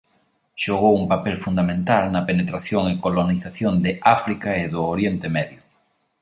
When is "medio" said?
5.37-5.61